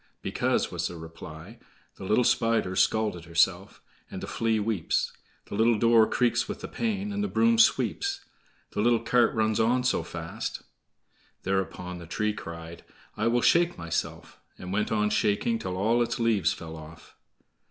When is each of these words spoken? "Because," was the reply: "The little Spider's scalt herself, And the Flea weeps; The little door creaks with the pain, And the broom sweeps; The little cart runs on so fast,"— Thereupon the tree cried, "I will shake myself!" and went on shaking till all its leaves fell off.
"Because," 0.23 0.71
was 0.71 0.87
the 0.87 0.95
reply: 0.97 1.59
"The 1.97 2.05
little 2.05 2.23
Spider's 2.23 2.79
scalt 2.79 3.23
herself, 3.25 3.83
And 4.09 4.19
the 4.19 4.25
Flea 4.25 4.59
weeps; 4.59 5.13
The 5.45 5.53
little 5.53 5.77
door 5.77 6.07
creaks 6.09 6.47
with 6.49 6.61
the 6.61 6.67
pain, 6.67 7.13
And 7.13 7.23
the 7.23 7.27
broom 7.27 7.59
sweeps; 7.59 8.25
The 8.71 8.81
little 8.81 9.01
cart 9.01 9.31
runs 9.35 9.59
on 9.59 9.83
so 9.83 10.01
fast,"— 10.01 10.63
Thereupon 11.43 11.99
the 11.99 12.07
tree 12.07 12.33
cried, 12.33 12.83
"I 13.15 13.27
will 13.27 13.43
shake 13.43 13.77
myself!" 13.77 14.39
and 14.57 14.73
went 14.73 14.91
on 14.91 15.11
shaking 15.11 15.59
till 15.59 15.77
all 15.77 16.01
its 16.01 16.19
leaves 16.19 16.51
fell 16.51 16.75
off. 16.75 17.15